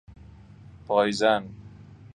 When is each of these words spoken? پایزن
پایزن 0.87 1.47